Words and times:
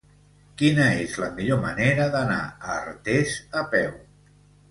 Quina 0.61 0.85
és 1.01 1.17
la 1.23 1.27
millor 1.39 1.59
manera 1.65 2.07
d'anar 2.15 2.39
a 2.45 2.77
Artés 2.87 3.35
a 3.61 3.63
peu? 3.77 3.93